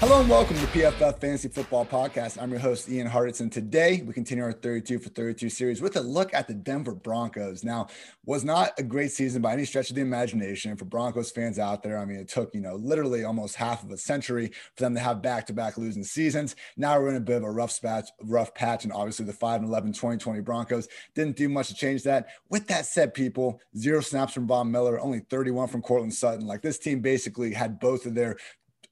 [0.00, 2.40] Hello and welcome to PFF Fantasy Football Podcast.
[2.40, 3.50] I'm your host, Ian Hartitz.
[3.50, 7.64] Today we continue our 32 for 32 series with a look at the Denver Broncos.
[7.64, 7.88] Now,
[8.24, 11.82] was not a great season by any stretch of the imagination for Broncos fans out
[11.82, 11.98] there.
[11.98, 15.00] I mean, it took, you know, literally almost half of a century for them to
[15.00, 16.54] have back to back losing seasons.
[16.76, 19.62] Now we're in a bit of a rough patch, rough patch, and obviously the 5
[19.62, 20.86] and 11 2020 Broncos
[21.16, 22.28] didn't do much to change that.
[22.50, 26.46] With that said, people, zero snaps from Von Miller, only 31 from Courtland Sutton.
[26.46, 28.36] Like this team basically had both of their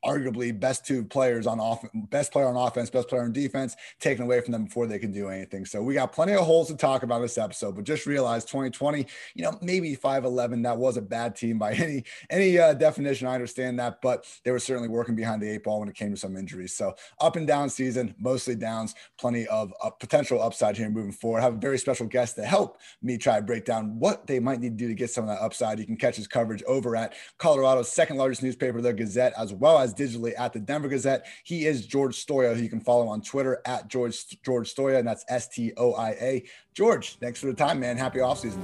[0.05, 4.25] arguably best two players on off, best player on offense, best player on defense, taken
[4.25, 5.65] away from them before they can do anything.
[5.65, 9.07] So we got plenty of holes to talk about this episode, but just realize 2020,
[9.35, 13.27] you know, maybe 5'11, that was a bad team by any any uh, definition.
[13.27, 16.11] I understand that, but they were certainly working behind the eight ball when it came
[16.11, 16.75] to some injuries.
[16.75, 21.41] So up and down season, mostly downs, plenty of uh, potential upside here moving forward.
[21.41, 24.39] I have a very special guest to help me try to break down what they
[24.39, 25.79] might need to do to get some of that upside.
[25.79, 29.79] You can catch his coverage over at Colorado's second largest newspaper, the Gazette, as well
[29.79, 31.27] as digitally at the Denver Gazette.
[31.45, 35.09] He is George Stoia, who you can follow on Twitter at George George Stoia, and
[35.09, 36.45] that's S T O I A.
[36.75, 37.97] George, thanks for the time, man.
[37.97, 38.63] Happy offseason.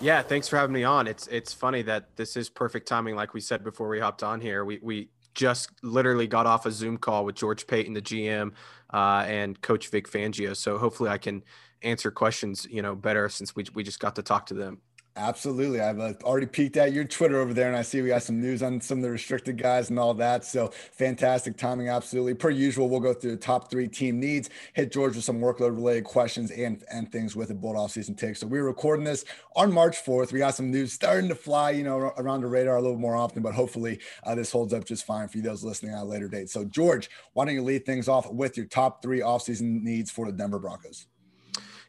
[0.00, 1.06] Yeah, thanks for having me on.
[1.06, 4.40] It's it's funny that this is perfect timing, like we said before we hopped on
[4.40, 4.64] here.
[4.64, 8.52] We we just literally got off a Zoom call with George Paton, the GM,
[8.92, 10.56] uh, and Coach Vic Fangio.
[10.56, 11.44] So hopefully I can
[11.82, 14.80] answer questions, you know, better since we we just got to talk to them.
[15.18, 15.80] Absolutely.
[15.80, 18.62] I've already peeked at your Twitter over there and I see we got some news
[18.62, 20.44] on some of the restricted guys and all that.
[20.44, 21.88] So fantastic timing.
[21.88, 22.34] Absolutely.
[22.34, 25.74] Per usual, we'll go through the top three team needs, hit George with some workload
[25.74, 28.36] related questions and, and things with a bold off season take.
[28.36, 29.24] So we're recording this
[29.56, 30.32] on March 4th.
[30.32, 33.16] We got some news starting to fly, you know, around the radar a little more
[33.16, 36.04] often, but hopefully uh, this holds up just fine for you those listening at a
[36.04, 36.50] later date.
[36.50, 40.10] So George, why don't you lead things off with your top three off season needs
[40.10, 41.06] for the Denver Broncos?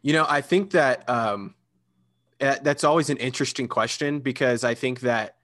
[0.01, 1.55] You know, I think that, um,
[2.39, 5.37] that's always an interesting question because I think that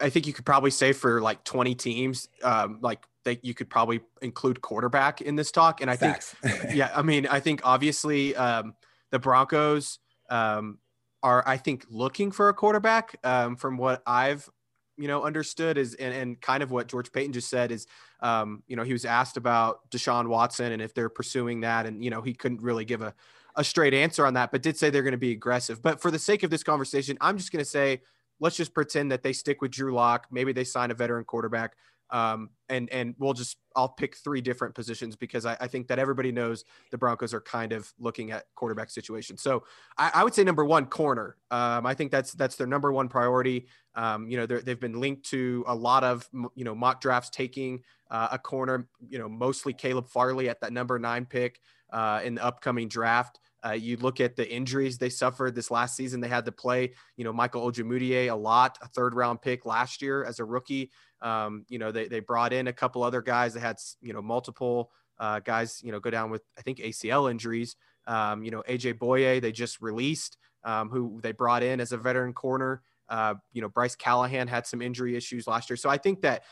[0.00, 3.70] I think you could probably say for like 20 teams, um, like that you could
[3.70, 5.80] probably include quarterback in this talk.
[5.80, 6.34] And I Facts.
[6.42, 8.74] think, yeah, I mean, I think obviously um,
[9.10, 10.78] the Broncos um,
[11.22, 13.16] are, I think, looking for a quarterback.
[13.22, 14.48] Um, from what I've,
[14.96, 17.86] you know, understood is, and, and kind of what George Paton just said is,
[18.20, 22.02] um, you know, he was asked about Deshaun Watson and if they're pursuing that, and
[22.02, 23.14] you know, he couldn't really give a
[23.56, 25.82] a straight answer on that, but did say they're going to be aggressive.
[25.82, 28.00] But for the sake of this conversation, I'm just going to say
[28.40, 30.26] let's just pretend that they stick with Drew Lock.
[30.30, 31.74] Maybe they sign a veteran quarterback.
[32.10, 35.98] Um, and and we'll just I'll pick three different positions because I, I, think that
[35.98, 39.38] everybody knows the Broncos are kind of looking at quarterback situation.
[39.38, 39.64] So
[39.96, 41.36] I, I would say number one, corner.
[41.50, 43.66] Um, I think that's that's their number one priority.
[43.94, 47.82] Um, you know they've been linked to a lot of you know mock drafts taking
[48.10, 48.86] uh, a corner.
[49.08, 51.58] You know mostly Caleb Farley at that number nine pick
[51.94, 53.38] uh, in the upcoming draft.
[53.64, 56.20] Uh, you look at the injuries they suffered this last season.
[56.20, 60.02] They had to play, you know, Michael Ojemudia a lot, a third round pick last
[60.02, 60.90] year as a rookie.
[61.22, 64.20] Um, you know, they, they brought in a couple other guys that had, you know,
[64.20, 67.76] multiple uh, guys, you know, go down with, I think, ACL injuries.
[68.06, 71.96] Um, you know, AJ Bouye, they just released, um, who they brought in as a
[71.96, 72.82] veteran corner.
[73.08, 75.76] Uh, you know, Bryce Callahan had some injury issues last year.
[75.78, 76.42] So I think that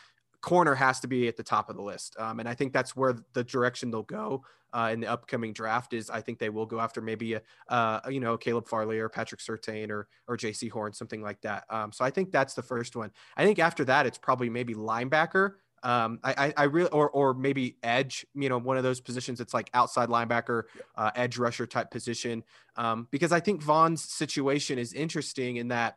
[0.41, 2.17] corner has to be at the top of the list.
[2.19, 5.93] Um, and I think that's where the direction they'll go uh, in the upcoming draft
[5.93, 9.09] is I think they will go after maybe a, uh, you know, Caleb Farley or
[9.09, 11.65] Patrick Surtain or, or Jaycee Horn, something like that.
[11.71, 13.11] Um, so I think that's the first one.
[13.37, 15.55] I think after that, it's probably maybe linebacker.
[15.85, 19.41] Um, I, I, I really, or, or maybe edge, you know, one of those positions.
[19.41, 22.45] It's like outside linebacker, uh, edge rusher type position.
[22.77, 25.97] Um, because I think Von's situation is interesting in that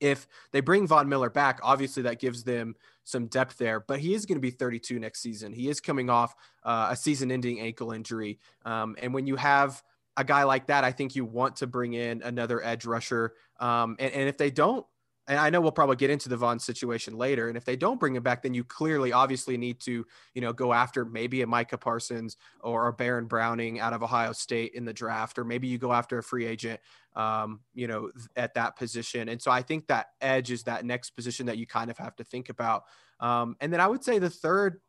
[0.00, 4.14] if they bring Von Miller back, obviously that gives them some depth there, but he
[4.14, 5.52] is going to be 32 next season.
[5.52, 6.34] He is coming off
[6.64, 8.38] uh, a season ending ankle injury.
[8.64, 9.82] Um, and when you have
[10.16, 13.34] a guy like that, I think you want to bring in another edge rusher.
[13.60, 14.86] Um, and, and if they don't,
[15.26, 17.48] and I know we'll probably get into the Von situation later.
[17.48, 20.52] And if they don't bring him back, then you clearly, obviously, need to, you know,
[20.52, 24.84] go after maybe a Micah Parsons or a Baron Browning out of Ohio State in
[24.84, 26.78] the draft, or maybe you go after a free agent,
[27.16, 29.30] um, you know, at that position.
[29.30, 32.16] And so I think that edge is that next position that you kind of have
[32.16, 32.84] to think about.
[33.20, 34.80] Um, and then I would say the third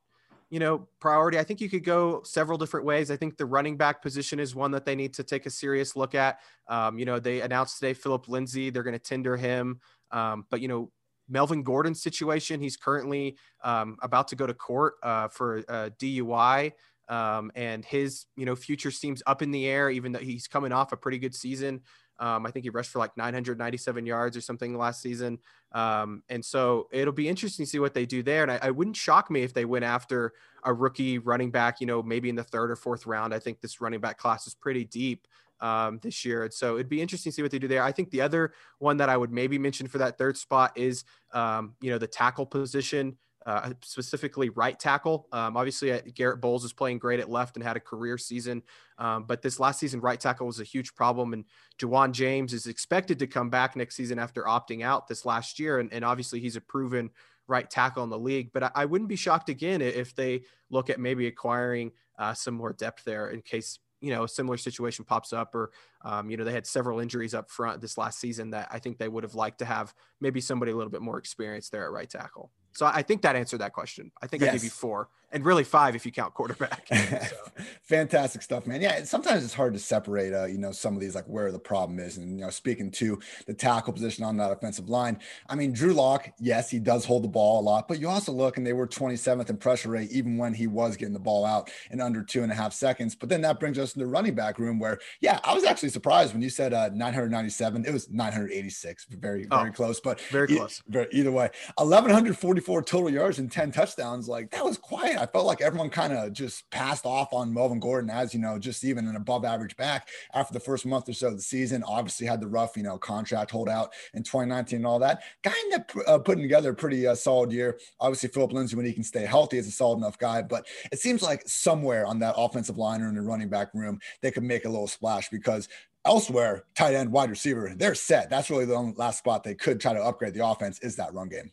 [0.50, 1.40] you know, priority.
[1.40, 3.10] I think you could go several different ways.
[3.10, 5.96] I think the running back position is one that they need to take a serious
[5.96, 6.40] look at.
[6.68, 9.80] Um, you know, they announced today Phillip Lindsay, they're going to tender him.
[10.12, 10.92] Um, but, you know,
[11.28, 16.74] Melvin Gordon's situation, he's currently um, about to go to court uh, for a DUI.
[17.08, 20.72] Um, and his, you know, future seems up in the air, even though he's coming
[20.72, 21.82] off a pretty good season.
[22.18, 25.38] Um, I think he rushed for like 997 yards or something last season.
[25.74, 28.44] Um, and so it'll be interesting to see what they do there.
[28.44, 30.32] And I, I, wouldn't shock me if they went after
[30.64, 33.34] a rookie running back, you know, maybe in the third or fourth round.
[33.34, 35.28] I think this running back class is pretty deep
[35.62, 36.50] um, this year.
[36.52, 37.84] So it'd be interesting to see what they do there.
[37.84, 41.04] I think the other one that I would maybe mention for that third spot is,
[41.34, 43.18] um, you know, the tackle position.
[43.46, 45.28] uh, specifically right tackle.
[45.32, 48.64] Um, obviously, uh, Garett Bolles is playing great at left and had a career season,
[48.98, 51.34] um, but this last season, right tackle was a huge problem.
[51.34, 51.46] And
[51.80, 55.80] Ja'Wuan James is expected to come back next season after opting out this last year,
[55.80, 57.12] and, and obviously he's a proven
[57.48, 58.50] right tackle in the league.
[58.52, 60.42] But I, I wouldn't be shocked again if they
[60.72, 64.58] look at maybe acquiring uh, some more depth there in case you know a similar
[64.58, 65.72] situation pops up or
[66.04, 68.98] um, you know they had several injuries up front this last season that i think
[68.98, 71.92] they would have liked to have maybe somebody a little bit more experienced there at
[71.92, 74.12] right tackle so I think that answered that question.
[74.22, 74.50] I think yes.
[74.50, 76.88] I gave you four and really five if you count quarterback.
[76.88, 77.36] So.
[77.84, 78.82] Fantastic stuff, man.
[78.82, 81.60] Yeah, sometimes it's hard to separate, uh, you know, some of these like where the
[81.60, 82.18] problem is.
[82.18, 85.94] And you know, speaking to the tackle position on that offensive line, I mean, Drew
[85.94, 88.72] Lock, yes, he does hold the ball a lot, but you also look and they
[88.72, 92.24] were 27th in pressure rate even when he was getting the ball out in under
[92.24, 93.14] two and a half seconds.
[93.14, 95.90] But then that brings us to the running back room where, yeah, I was actually
[95.90, 97.86] surprised when you said uh, 997.
[97.86, 100.82] It was 986, very very oh, close, but very close.
[100.94, 104.30] E- either way, 1144 total yards and 10 touchdowns.
[104.30, 105.25] Like that was quiet.
[105.26, 108.60] I felt like everyone kind of just passed off on Melvin Gordon as, you know,
[108.60, 111.82] just even an above average back after the first month or so of the season.
[111.82, 115.24] Obviously had the rough, you know, contract holdout in 2019 and all that.
[115.44, 117.80] Guy ended up uh, putting together a pretty uh, solid year.
[118.00, 120.44] Obviously, Phillip Lindsay, when he can stay healthy, is a solid enough guy.
[120.44, 124.00] But it seems like somewhere on that offensive line or in the running back room,
[124.22, 125.68] they could make a little splash because
[126.06, 128.30] elsewhere, tight end, wide receiver, they're set.
[128.30, 131.30] That's really the last spot they could try to upgrade the offense is that run
[131.30, 131.52] game.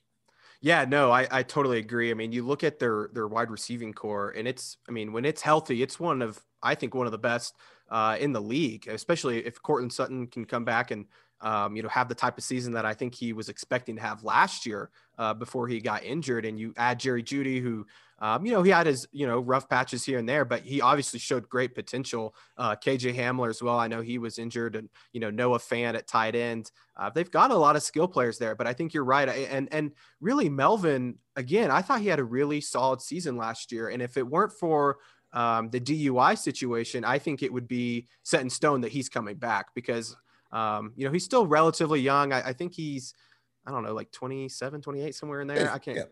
[0.63, 2.11] Yeah, no, I, I totally agree.
[2.11, 5.25] I mean, you look at their their wide receiving corps, and it's I mean, when
[5.25, 7.57] it's healthy, it's one of I think one of the best
[7.91, 11.07] uh, in the league, especially if Courtland Sutton can come back and
[11.41, 14.03] um, you know have the type of season that I think he was expecting to
[14.03, 14.91] have last year
[15.23, 17.87] uh, before he got injured, and you add Jerry Jeudy, who
[18.23, 20.81] um, you know, he had his, you know, rough patches here and there, but he
[20.81, 22.37] obviously showed great potential.
[22.57, 23.77] Uh, KJ Hamler as well.
[23.77, 26.71] I know he was injured and, you know, Noah Fant at tight end.
[26.97, 29.29] Uh, they've got a lot of skill players there, but I think you're right.
[29.29, 29.91] And, and
[30.21, 33.89] really Melvin, again, I thought he had a really solid season last year.
[33.89, 34.99] And if it weren't for
[35.33, 39.35] um, the DUI situation, I think it would be set in stone that he's coming
[39.35, 40.17] back because,
[40.53, 42.33] um, you know, he's still relatively young.
[42.33, 43.15] I, I, think he's,
[43.67, 45.71] I don't know, like 27, 28, somewhere in there.
[45.71, 46.09] I can't.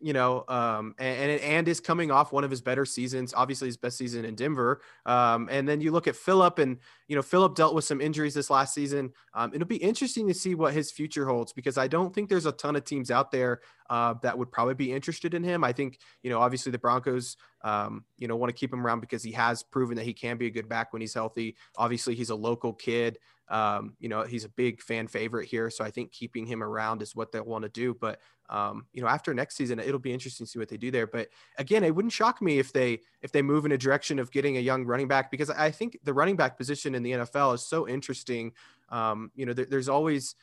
[0.00, 3.76] You know, um, and, and is coming off one of his better seasons, obviously his
[3.76, 4.80] best season in Denver.
[5.04, 8.34] Um, and then you look at Phillip, and you know, Phillip dealt with some injuries
[8.34, 9.12] this last season.
[9.34, 12.46] Um, it'll be interesting to see what his future holds because I don't think there's
[12.46, 13.60] a ton of teams out there
[13.90, 15.64] uh, that would probably be interested in him.
[15.64, 19.00] I think, you know, obviously the Broncos, um, you know, want to keep him around
[19.00, 21.56] because he has proven that he can be a good back when he's healthy.
[21.76, 23.18] Obviously, he's a local kid.
[23.50, 25.70] Um, you know, he's a big fan favorite here.
[25.70, 27.96] So I think keeping him around is what they'll want to do.
[28.00, 28.20] But
[28.50, 31.06] um, you know, after next season, it'll be interesting to see what they do there.
[31.06, 34.32] But again, it wouldn't shock me if they if they move in a direction of
[34.32, 37.54] getting a young running back because I think the running back position in the NFL
[37.54, 38.52] is so interesting.
[38.88, 40.34] Um, you know, there, there's always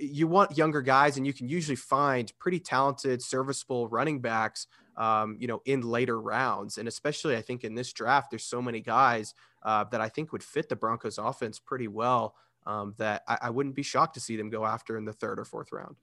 [0.00, 4.68] you want younger guys, and you can usually find pretty talented, serviceable running backs.
[4.96, 8.62] Um, you know, in later rounds, and especially I think in this draft, there's so
[8.62, 12.34] many guys uh, that I think would fit the Broncos offense pretty well.
[12.64, 15.38] Um, that I, I wouldn't be shocked to see them go after in the third
[15.38, 15.96] or fourth round.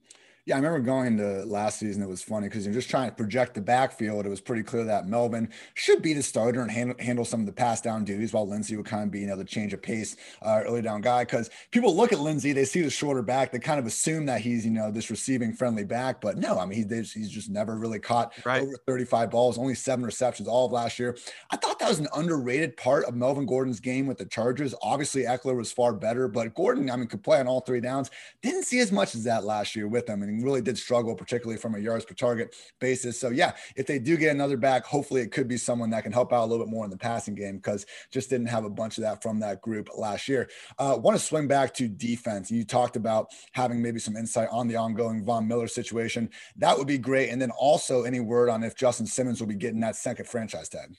[0.45, 2.03] Yeah, I remember going to last season.
[2.03, 4.25] It was funny because you're just trying to project the backfield.
[4.25, 7.45] It was pretty clear that Melvin should be the starter and handle, handle some of
[7.45, 9.81] the pass down duties, while Lindsay would kind of be, you know, the change of
[9.81, 11.23] pace uh, early down guy.
[11.23, 14.41] Because people look at Lindsay, they see the shorter back, they kind of assume that
[14.41, 16.19] he's, you know, this receiving friendly back.
[16.19, 18.63] But no, I mean, he's, he's just never really caught right.
[18.63, 21.17] over 35 balls, only seven receptions all of last year.
[21.51, 24.75] I thought that was an underrated part of Melvin Gordon's game with the Chargers.
[24.81, 28.11] Obviously, Ekeler was far better, but Gordon, I mean, could play on all three downs.
[28.41, 30.21] Didn't see as much as that last year with him.
[30.21, 33.19] And really did struggle, particularly from a yards per target basis.
[33.19, 36.11] So yeah, if they do get another back, hopefully it could be someone that can
[36.11, 38.69] help out a little bit more in the passing game because just didn't have a
[38.69, 40.49] bunch of that from that group last year.
[40.79, 42.49] Uh, Want to swing back to defense.
[42.49, 46.29] You talked about having maybe some insight on the ongoing Von Miller situation.
[46.55, 47.29] That would be great.
[47.29, 50.69] And then also any word on if Justin Simmons will be getting that second franchise
[50.69, 50.95] tag.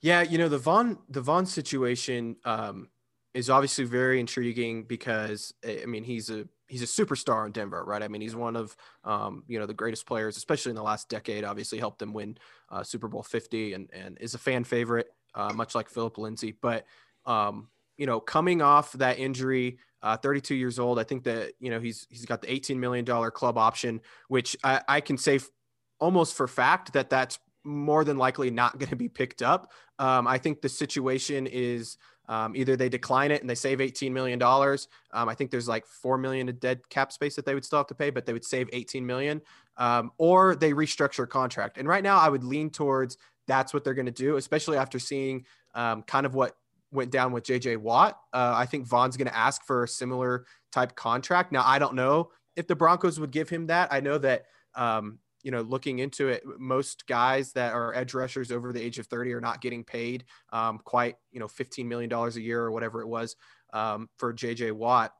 [0.00, 2.88] Yeah, you know the Von the Von situation um,
[3.34, 8.02] is obviously very intriguing because I mean he's a he's a superstar in Denver, right?
[8.02, 8.74] I mean, he's one of
[9.04, 11.44] um, you know the greatest players, especially in the last decade.
[11.44, 12.38] Obviously, helped them win
[12.70, 16.56] uh, Super Bowl Fifty, and and is a fan favorite, uh, much like Phillip Lindsay.
[16.60, 16.86] But
[17.26, 21.70] um, you know, coming off that injury, uh, 32 years old, I think that you
[21.70, 25.36] know he's he's got the 18 million dollar club option, which I, I can say
[25.36, 25.50] f-
[25.98, 29.72] almost for fact that that's more than likely not going to be picked up.
[29.98, 31.98] Um, I think the situation is
[32.30, 34.40] um, either they decline it and they save $18 million.
[34.40, 37.80] Um, I think there's like 4 million of dead cap space that they would still
[37.80, 39.42] have to pay, but they would save 18 million.
[39.76, 41.76] Um, or they restructure contract.
[41.76, 43.18] And right now I would lean towards
[43.48, 45.44] that's what they're going to do, especially after seeing
[45.74, 46.56] um, kind of what
[46.92, 48.20] went down with JJ Watt.
[48.32, 51.50] Uh, I think Von's going to ask for a similar type contract.
[51.50, 53.92] Now, I don't know if the Broncos would give him that.
[53.92, 54.44] I know that,
[54.76, 58.98] um, you know, looking into it, most guys that are edge rushers over the age
[58.98, 62.70] of 30 are not getting paid um, quite, you know, $15 million a year or
[62.70, 63.36] whatever it was
[63.72, 65.12] um, for JJ Watt.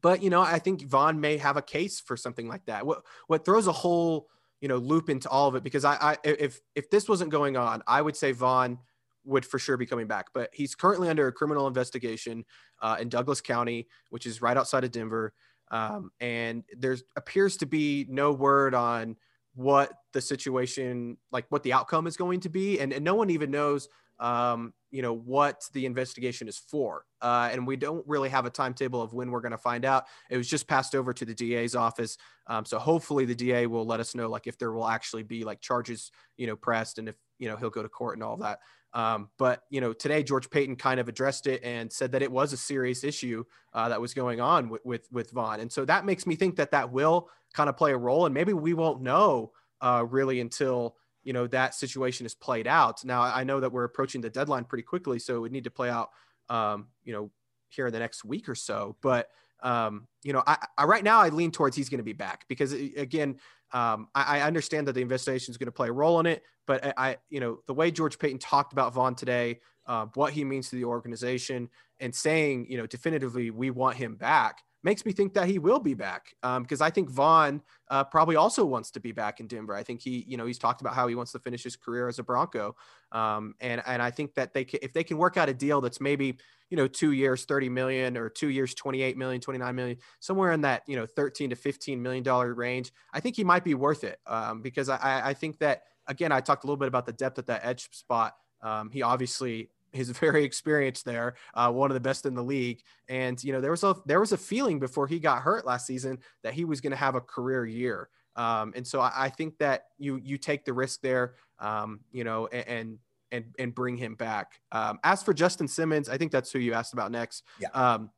[0.00, 2.86] But, you know, I think Von may have a case for something like that.
[2.86, 4.28] What, what throws a whole,
[4.60, 7.56] you know, loop into all of it, because I, I, if, if this wasn't going
[7.56, 8.78] on, I would say Von
[9.24, 12.44] would for sure be coming back, but he's currently under a criminal investigation
[12.80, 15.32] uh, in Douglas County, which is right outside of Denver.
[15.70, 19.16] Um, and there appears to be no word on
[19.58, 23.28] what the situation, like what the outcome is going to be, and, and no one
[23.28, 23.88] even knows,
[24.20, 27.04] um, you know, what the investigation is for.
[27.20, 30.04] Uh, and we don't really have a timetable of when we're going to find out.
[30.30, 33.84] It was just passed over to the DA's office, um, so hopefully the DA will
[33.84, 37.08] let us know, like if there will actually be like charges, you know, pressed, and
[37.08, 38.60] if you know he'll go to court and all that.
[38.94, 42.32] Um, but you know, today George Paton kind of addressed it and said that it
[42.32, 43.44] was a serious issue
[43.74, 46.56] uh, that was going on with, with with Von, and so that makes me think
[46.56, 50.40] that that will kind of play a role, and maybe we won't know uh, really
[50.40, 50.96] until
[51.28, 53.04] you know that situation is played out.
[53.04, 55.70] Now I know that we're approaching the deadline pretty quickly, so it would need to
[55.70, 56.08] play out,
[56.48, 57.30] um, you know,
[57.68, 58.96] here in the next week or so.
[59.02, 59.28] But
[59.62, 62.46] um, you know, I, I, right now I lean towards he's going to be back
[62.48, 63.40] because again,
[63.72, 66.44] um, I, I, understand that the investigation is going to play a role in it,
[66.66, 70.32] but I, I, you know, the way George Paton talked about Von today, uh, what
[70.32, 71.68] he means to the organization,
[72.00, 75.78] and saying, you know, definitively we want him back makes me think that he will
[75.78, 79.46] be back because um, I think Von uh, probably also wants to be back in
[79.46, 79.74] Denver.
[79.74, 82.08] I think he, you know, he's talked about how he wants to finish his career
[82.08, 82.74] as a Bronco,
[83.12, 85.82] um, and and I think that they can, if they can work out a deal
[85.82, 86.38] that's maybe
[86.70, 90.62] you know two years 30 million or two years 28 million 29 million somewhere in
[90.62, 94.04] that you know 13 to 15 million dollar range i think he might be worth
[94.04, 97.14] it um, because I, I think that again i talked a little bit about the
[97.14, 101.94] depth at that edge spot um, he obviously He's very experienced there, uh, one of
[101.94, 102.80] the best in the league.
[103.08, 105.86] And you know, there was a there was a feeling before he got hurt last
[105.86, 108.08] season that he was going to have a career year.
[108.36, 112.22] Um, and so I, I, think that you you take the risk there, um, you
[112.22, 112.98] know, and
[113.32, 114.60] and and bring him back.
[114.70, 117.42] Um, as for Justin Simmons, I think that's who you asked about next.
[117.58, 117.68] Yeah.
[117.74, 118.10] Um,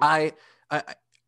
[0.00, 0.32] I,
[0.70, 0.82] I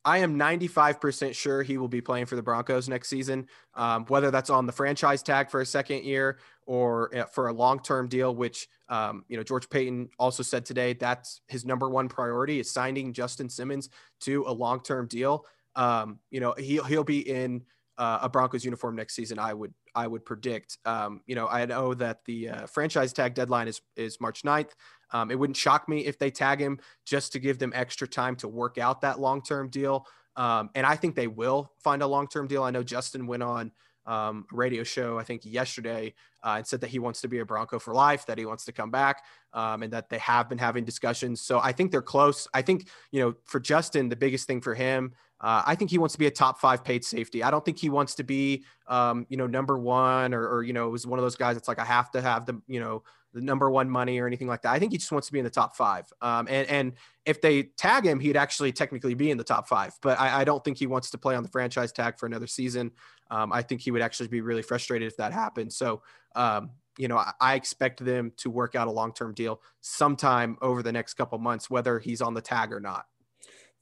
[0.07, 4.31] I am 95% sure he will be playing for the Broncos next season, um, whether
[4.31, 8.33] that's on the franchise tag for a second year or uh, for a long-term deal,
[8.33, 12.71] which, um, you know, George Paton also said today, that's his number one priority is
[12.71, 15.45] signing Justin Simmons to a long-term deal.
[15.75, 17.65] Um, you know, he'll, he'll be in
[17.99, 19.41] uh, a Broncos uniform next season.
[19.41, 23.35] I would, I would predict, um, you know, I know that the uh, franchise tag
[23.35, 24.73] deadline is, is March 9th.
[25.13, 28.37] Um, it wouldn't shock me if they tag him just to give them extra time
[28.37, 30.07] to work out that long term deal.
[30.37, 32.63] Um, and I think they will find a long term deal.
[32.63, 33.73] I know Justin went on
[34.07, 37.45] um, radio show, I think yesterday, uh, and said that he wants to be a
[37.45, 40.59] Bronco for life, that he wants to come back, um, and that they have been
[40.59, 41.41] having discussions.
[41.41, 42.47] So I think they're close.
[42.55, 45.99] I think, you know, for Justin, the biggest thing for him, uh, I think he
[45.99, 47.43] wants to be a top five paid safety.
[47.43, 50.73] I don't think he wants to be, um, you know, number one or, or, you
[50.73, 53.03] know, was one of those guys that's like, I have to have the, you know,
[53.35, 54.73] the number one money or anything like that.
[54.73, 56.11] I think he just wants to be in the top five.
[56.23, 56.93] Um, and, and
[57.27, 59.93] if they tag him, he'd actually technically be in the top five.
[60.01, 62.47] But I, I don't think he wants to play on the franchise tag for another
[62.47, 62.93] season.
[63.31, 65.71] Um, I think he would actually be really frustrated if that happened.
[65.71, 66.03] So,
[66.35, 70.83] um, you know, I, expect them to work out a long term deal sometime over
[70.83, 73.05] the next couple months, whether he's on the tag or not.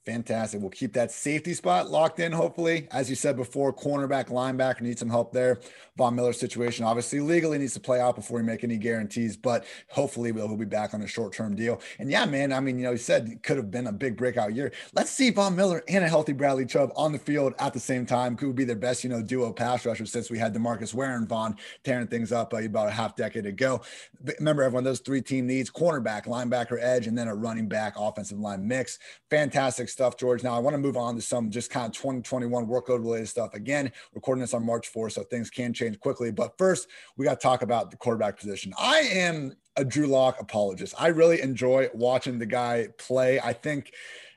[0.05, 0.61] Fantastic.
[0.61, 2.87] We'll keep that safety spot locked in, hopefully.
[2.91, 5.59] As you said before, cornerback, linebacker need some help there.
[5.97, 9.65] Von Miller's situation obviously legally needs to play out before we make any guarantees, but
[9.89, 11.81] hopefully we'll, he'll be back on a short term deal.
[11.97, 14.15] And yeah, man, I mean, you know, he said it could have been a big
[14.15, 14.71] breakout year.
[14.93, 18.05] Let's see Von Miller and a healthy Bradley Chubb on the field at the same
[18.05, 18.35] time.
[18.35, 21.27] Could be their best, you know, duo pass rusher since we had DeMarcus Ware and
[21.27, 23.81] Von tearing things up uh, about a half decade ago.
[24.23, 27.95] But remember, everyone, those three team needs cornerback, linebacker, edge, and then a running back
[27.97, 28.99] offensive line mix.
[29.31, 30.43] Fantastic stuff, George.
[30.43, 33.53] Now, I want to move on to some just kind of 2021 workload related stuff.
[33.53, 36.31] Again, recording this on March 4th, so things can change quickly.
[36.31, 38.73] But first, we got to talk about the quarterback position.
[38.77, 40.95] I am a Drew Lock apologist.
[40.99, 43.39] I really enjoy watching the guy play.
[43.39, 43.93] I think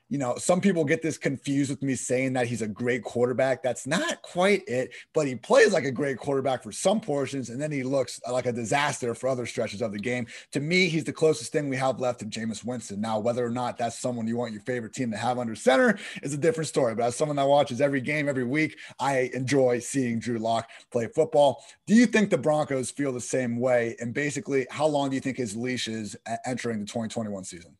[0.09, 3.61] you know, some people get this confused with me saying that he's a great quarterback.
[3.61, 7.61] That's not quite it, but he plays like a great quarterback for some portions, and
[7.61, 10.25] then he looks like a disaster for other stretches of the game.
[10.53, 12.99] To me, he's the closest thing we have left to Jameis Winston.
[12.99, 15.99] Now, whether or not that's someone you want your favorite team to have under center
[16.23, 16.95] is a different story.
[16.95, 21.07] But as someone that watches every game every week, I enjoy seeing Drew Lock play
[21.07, 21.63] football.
[21.85, 23.95] Do you think the Broncos feel the same way?
[23.99, 27.75] And basically, how long do you think his leash is entering the 2021 season?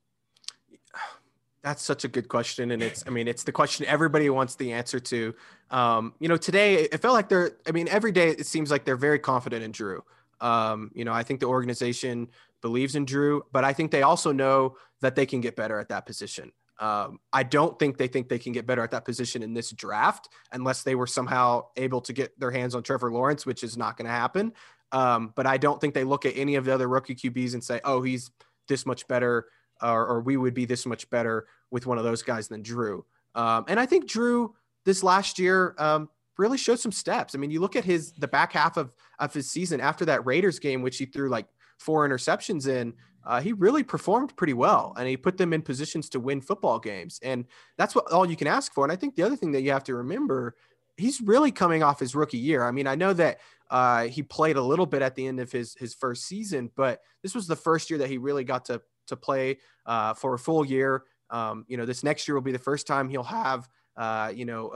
[1.62, 4.72] That's such a good question, and it's I mean it's the question everybody wants the
[4.72, 5.36] answer to.
[5.72, 7.52] Um, you know, today it felt like they're.
[7.68, 10.04] I mean, every day it seems like they're very confident in Drew.
[10.40, 12.30] Um, you know, I think the organization
[12.62, 15.90] believes in Drew, but I think they also know that they can get better at
[15.90, 16.52] that position.
[16.80, 19.72] Um, I don't think they think they can get better at that position in this
[19.72, 23.78] draft unless they were somehow able to get their hands on Trevor Lawrence, which is
[23.78, 24.54] not going to happen.
[24.94, 27.64] Um, but I don't think they look at any of the other rookie QBs and
[27.64, 28.32] say, oh, he's
[28.70, 29.48] this much better,
[29.82, 33.06] or, or we would be this much better with one of those guys than Drew.
[33.36, 34.56] Um, and I think Drew
[34.86, 37.36] this last year um, really showed some steps.
[37.36, 40.26] I mean, you look at his the back half of of his season after that
[40.26, 42.94] Raiders game, which he threw like four interceptions in.
[43.26, 46.80] Uh, he really performed pretty well, and he put them in positions to win football
[46.80, 47.46] games, and
[47.78, 48.86] that's what all you can ask for.
[48.86, 50.56] And I think the other thing that you have to remember,
[50.98, 52.64] he's really coming off his rookie year.
[52.64, 55.52] I mean, I know that uh, he played a little bit at the end of
[55.52, 58.82] his his first season, but this was the first year that he really got to
[59.10, 61.04] to play uh, for a full year.
[61.30, 64.46] Um, you know, this next year will be the first time he'll have uh, you
[64.46, 64.72] know,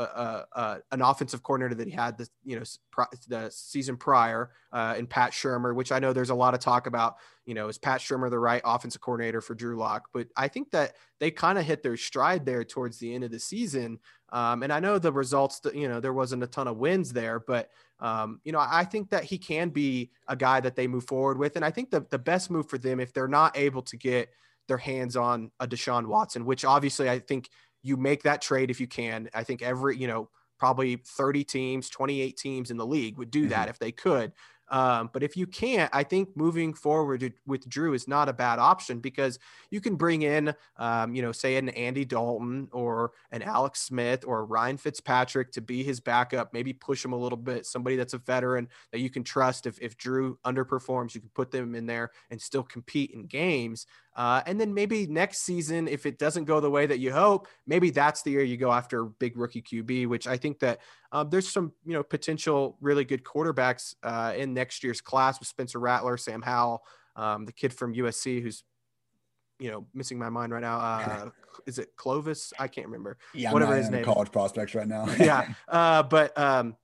[0.92, 2.64] an offensive coordinator that he had the, you know,
[3.30, 6.88] the season prior uh, in Pat Shurmur, which I know there's a lot of talk
[6.88, 7.16] about,
[7.46, 10.10] you know, is Pat Shurmur the right offensive coordinator for Drew Lock?
[10.14, 13.32] But I think that they kind of hit their stride there towards the end of
[13.32, 14.00] the season.
[14.34, 17.14] Um, and I know the results, that, you know, there wasn't a ton of wins
[17.14, 20.88] there, but, um, you know, I think that he can be a guy that they
[20.88, 21.56] move forward with.
[21.56, 24.30] And I think the, the best move for them, if they're not able to get
[24.68, 27.50] their hands on a Deshaun Watson, which obviously I think
[27.84, 29.30] you make that trade if you can.
[29.34, 33.50] I think every, you know, probably 30 teams, 28 teams in the league would do
[33.50, 33.70] that mm-hmm.
[33.70, 34.32] if they could.
[34.70, 38.60] Um, but if you can't, I think moving forward with Drew is not a bad
[38.60, 39.38] option because
[39.70, 44.24] you can bring in, um, you know, say an Andy Dalton or an Alex Smith
[44.26, 48.14] or Ryan Fitzpatrick to be his backup, maybe push him a little bit, somebody that's
[48.14, 49.68] a veteran that you can trust.
[49.68, 53.86] If, if Drew underperforms, you can put them in there and still compete in games.
[54.16, 57.48] Uh, and then maybe next season, if it doesn't go the way that you hope,
[57.66, 60.80] maybe that's the year you go after big rookie QB, which I think that
[61.12, 65.48] um, there's some, you know, potential really good quarterbacks uh, in next year's class with
[65.48, 66.84] Spencer Rattler, Sam Howell,
[67.16, 68.64] um, the kid from USC who's,
[69.60, 70.78] you know, missing my mind right now.
[70.78, 71.30] Uh,
[71.66, 72.54] is it Slovis?
[72.60, 73.18] I can't remember.
[73.34, 74.04] Yeah, whatever his name.
[74.04, 75.08] College prospects right now.
[75.20, 76.76] yeah, uh, but um,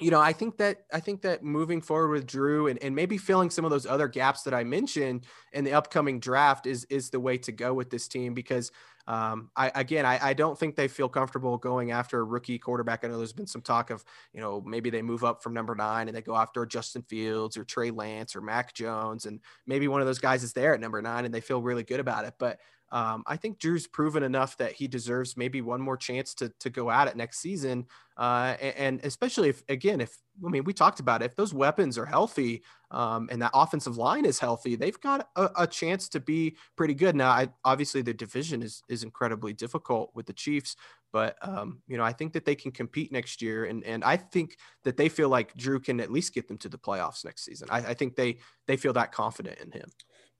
[0.00, 3.16] you know, I think that I think that moving forward with Drew and, and maybe
[3.16, 7.10] filling some of those other gaps that I mentioned in the upcoming draft is is
[7.10, 8.72] the way to go with this team because
[9.06, 13.04] um, I again I, I don't think they feel comfortable going after a rookie quarterback.
[13.04, 15.76] I know there's been some talk of you know maybe they move up from number
[15.76, 19.86] nine and they go after Justin Fields or Trey Lance or Mac Jones and maybe
[19.86, 22.24] one of those guys is there at number nine and they feel really good about
[22.24, 22.34] it.
[22.38, 22.58] But
[22.94, 26.70] um, I think Drew's proven enough that he deserves maybe one more chance to to
[26.70, 27.86] go at it next season.
[28.16, 31.52] Uh, and, and, especially if, again, if I mean, we talked about it, if those
[31.52, 36.08] weapons are healthy um, and that offensive line is healthy, they've got a, a chance
[36.10, 37.16] to be pretty good.
[37.16, 40.76] Now, I, obviously, the division is is incredibly difficult with the Chiefs,
[41.12, 44.18] but um, you know, I think that they can compete next year, and and I
[44.18, 47.44] think that they feel like Drew can at least get them to the playoffs next
[47.44, 47.66] season.
[47.72, 49.90] I, I think they they feel that confident in him.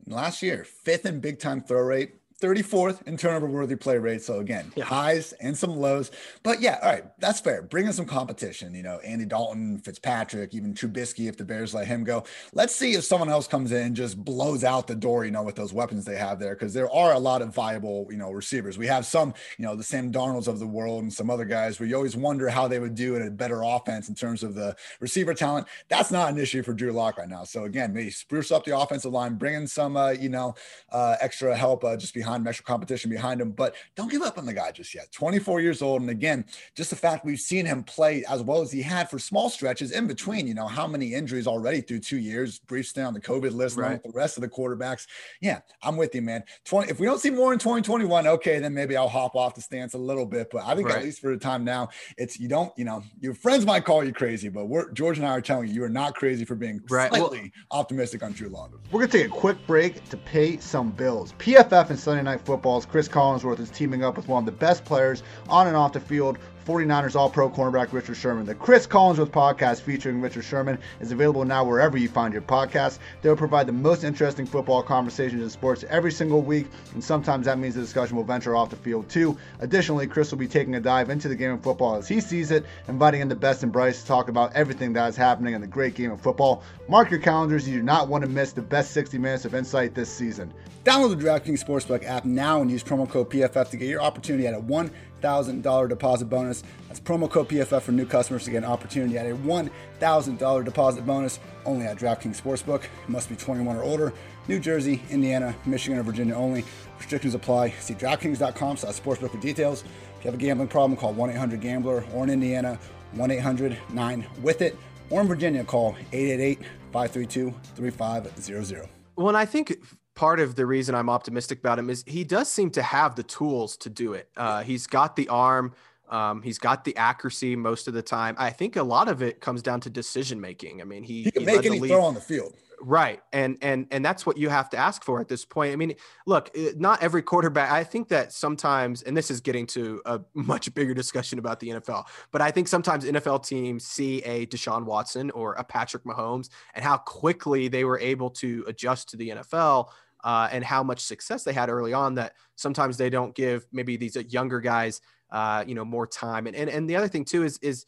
[0.07, 4.23] Last year, fifth in big time throw rate, 34th in turnover worthy play rate.
[4.23, 4.85] So again, yeah.
[4.85, 6.11] highs and some lows.
[6.43, 7.63] But yeah, all right, that's fair.
[7.63, 8.75] Bring in some competition.
[8.75, 12.25] You know, Andy Dalton, Fitzpatrick, even Trubisky, if the Bears let him go.
[12.53, 15.43] Let's see if someone else comes in and just blows out the door, you know,
[15.43, 16.55] with those weapons they have there.
[16.55, 18.77] Cause there are a lot of viable, you know, receivers.
[18.77, 21.81] We have some, you know, the Sam Darnolds of the world and some other guys
[21.81, 24.55] where you always wonder how they would do in a better offense in terms of
[24.55, 25.67] the receiver talent.
[25.89, 27.45] That's not an issue for Drew Lock right now.
[27.45, 30.55] So again, maybe spruce up the offensive line, bring in some, uh, you know,
[30.93, 33.51] uh, extra help uh, just behind behind Metro competition behind him.
[33.51, 35.11] But don't give up on the guy just yet.
[35.13, 36.01] 24 years old.
[36.01, 36.45] And again,
[36.75, 39.93] just the fact we've seen him play as well as he had for small stretches
[39.93, 43.21] in between, you know, how many injuries already through two years, brief stay on the
[43.21, 43.93] COVID list, right.
[43.93, 45.07] with the rest of the quarterbacks.
[45.41, 46.45] Yeah, I'm with you, man.
[46.65, 49.61] 20, if we don't see more in 2021, okay, then maybe I'll hop off the
[49.61, 50.49] stance a little bit.
[50.51, 50.99] But I think right.
[50.99, 54.05] at least for the time now, it's you don't, you know, your friends might call
[54.05, 56.55] you crazy, but we're George and I are telling you, you are not crazy for
[56.55, 57.11] being right.
[57.11, 58.73] slightly well, optimistic on Drew Lock.
[58.91, 61.33] We're gonna take a quick break to pay some bills.
[61.39, 64.85] PFF and Sunday Night Football's Chris Collinsworth is teaming up with one of the best
[64.85, 68.47] players on and off the field 49ers All Pro cornerback Richard Sherman.
[68.47, 73.01] The Chris Collinsworth podcast featuring Richard Sherman is available now wherever you find your podcast.
[73.21, 77.47] They will provide the most interesting football conversations in sports every single week, and sometimes
[77.47, 79.37] that means the discussion will venture off the field too.
[79.59, 82.53] Additionally, Chris will be taking a dive into the game of football as he sees
[82.53, 85.61] it, inviting in the best and brightest to talk about everything that is happening in
[85.61, 86.63] the great game of football.
[86.89, 89.97] Mark your calendars, you do not want to miss the best 60 minutes of insight
[89.97, 90.55] this season.
[90.85, 94.47] Download the DraftKings Sportsbook app now and use promo code PFF to get your opportunity
[94.47, 96.63] at a $1,000 deposit bonus.
[96.89, 101.07] That's promo code PFF for new customers to get an opportunity at a $1,000 deposit
[101.07, 102.83] bonus only at DraftKings Sportsbook.
[103.09, 104.13] Must be 21 or older.
[104.47, 106.67] New Jersey, Indiana, Michigan, or Virginia only.
[106.99, 107.71] Restrictions apply.
[107.81, 109.85] See DraftKings.com slash sportsbook for details.
[110.19, 112.79] If you have a gambling problem, call 1-800-GAMBLER or in Indiana,
[113.17, 114.77] 1-800-9-WITH-IT
[115.09, 118.89] or in Virginia, call 888-532-3500.
[119.17, 119.79] Well, and I think
[120.15, 123.23] part of the reason I'm optimistic about him is he does seem to have the
[123.23, 124.29] tools to do it.
[124.37, 125.73] Uh, he's got the arm,
[126.09, 128.37] um, he's got the accuracy most of the time.
[128.39, 130.81] I think a lot of it comes down to decision making.
[130.81, 132.55] I mean, he, he can make any throw on the field.
[132.81, 133.23] Right.
[133.33, 135.73] And and and that's what you have to ask for at this point.
[135.73, 135.95] I mean,
[136.27, 140.73] look, not every quarterback I think that sometimes and this is getting to a much
[140.75, 145.31] bigger discussion about the NFL, but I think sometimes NFL teams see a Deshaun Watson
[145.31, 149.89] or a Patrick Mahomes and how quickly they were able to adjust to the NFL
[150.25, 153.97] uh, and how much success they had early on that sometimes they don't give maybe
[153.97, 157.45] these younger guys uh, you know more time and, and and the other thing too
[157.45, 157.87] is is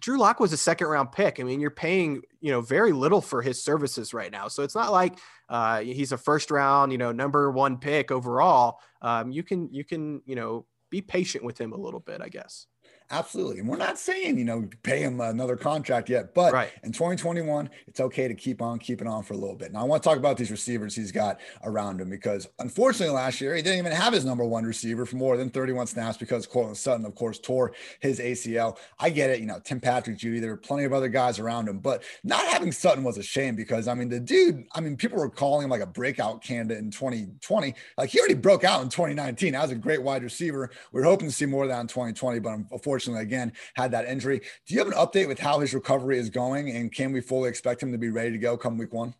[0.00, 1.38] Drew Lock was a second round pick.
[1.38, 4.48] I mean, you're paying, you know, very little for his services right now.
[4.48, 8.80] So it's not like uh, he's a first round, you know, number one pick overall.
[9.02, 12.28] Um, you can, you can, you know, be patient with him a little bit, I
[12.28, 12.66] guess.
[13.12, 13.58] Absolutely.
[13.58, 16.70] And we're not saying, you know, pay him another contract yet, but right.
[16.82, 19.70] in 2021, it's okay to keep on keeping on for a little bit.
[19.70, 23.38] Now, I want to talk about these receivers he's got around him because unfortunately last
[23.38, 26.46] year, he didn't even have his number one receiver for more than 31 snaps because
[26.46, 28.78] Courtland Sutton, of course, tore his ACL.
[28.98, 29.40] I get it.
[29.40, 32.46] You know, Tim Patrick, Jeudy, there are plenty of other guys around him, but not
[32.46, 35.64] having Sutton was a shame because, I mean, the dude, I mean, people were calling
[35.64, 37.74] him like a breakout candidate in 2020.
[37.98, 39.52] Like he already broke out in 2019.
[39.52, 40.70] That was a great wide receiver.
[40.92, 44.06] We are hoping to see more of that in 2020, but unfortunately, again, had that
[44.06, 44.40] injury.
[44.66, 47.48] Do you have an update with how his recovery is going, and can we fully
[47.48, 49.14] expect him to be ready to go come week one?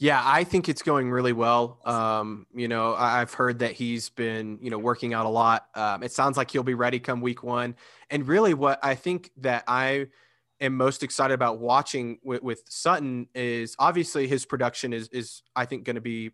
[0.00, 1.78] Yeah, I think it's going really well.
[1.84, 5.66] Um, you know, I've heard that he's been, you know, working out a lot.
[5.74, 7.76] Um, it sounds like he'll be ready come week one.
[8.08, 10.06] And really, what I think that I
[10.58, 15.66] am most excited about watching with, with Sutton is obviously his production is is I
[15.66, 16.30] think going to be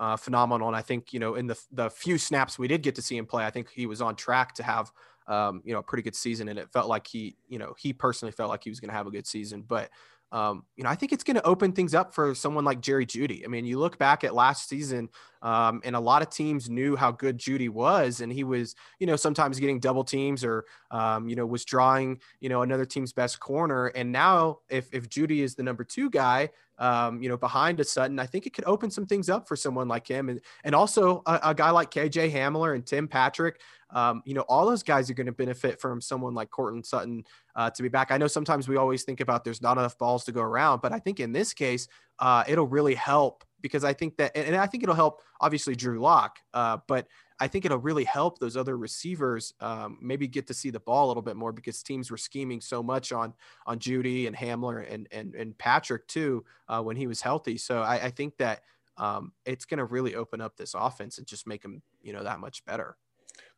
[0.00, 0.66] uh, phenomenal.
[0.66, 3.16] And I think you know in the the few snaps we did get to see
[3.16, 4.90] him play, I think he was on track to have
[5.26, 6.48] um, you know, a pretty good season.
[6.48, 8.94] And it felt like he, you know, he personally felt like he was going to
[8.94, 9.64] have a good season.
[9.66, 9.90] But,
[10.32, 13.06] um, you know, I think it's going to open things up for someone like Jerry
[13.06, 13.44] Jeudy.
[13.44, 15.08] I mean, you look back at last season,
[15.42, 19.06] um, and a lot of teams knew how good Jeudy was, and he was, you
[19.06, 23.12] know, sometimes getting double teams or, um, you know, was drawing, you know, another team's
[23.12, 23.88] best corner.
[23.88, 27.84] And now, if if Jeudy is the number two guy, um, you know, behind a
[27.84, 30.74] Sutton, I think it could open some things up for someone like him, and and
[30.74, 33.60] also a, a guy like KJ Hamler and Tim Patrick.
[33.94, 37.24] Um, you know, all those guys are going to benefit from someone like Courtland Sutton
[37.56, 38.10] uh, to be back.
[38.10, 40.92] I know sometimes we always think about there's not enough balls to go around, but
[40.92, 44.66] I think in this case, uh, it'll really help because I think that, and I
[44.66, 47.06] think it'll help obviously Drew Lock, uh, but
[47.40, 51.06] I think it'll really help those other receivers um, maybe get to see the ball
[51.06, 53.34] a little bit more because teams were scheming so much on
[53.66, 57.58] on Jeudy and Hamler and and and Patrick too uh, when he was healthy.
[57.58, 58.62] So I, I think that
[58.96, 62.22] um, it's going to really open up this offense and just make them you know
[62.22, 62.96] that much better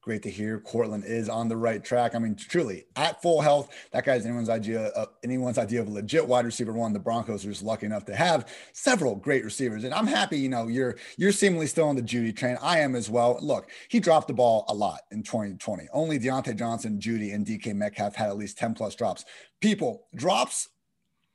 [0.06, 0.60] great to hear.
[0.60, 2.14] Courtland is on the right track.
[2.14, 4.86] I mean, truly at full health, that guy's anyone's idea.
[4.90, 6.92] Of, anyone's idea of a legit wide receiver one.
[6.92, 10.38] The Broncos are just lucky enough to have several great receivers, and I'm happy.
[10.38, 12.56] You know, you're you're seemingly still on the Jeudy train.
[12.62, 13.36] I am as well.
[13.42, 15.88] Look, he dropped the ball a lot in 2020.
[15.92, 19.24] Only Diontae Johnson, Jeudy, and DK Metcalf had at least 10 plus drops.
[19.60, 20.68] People drops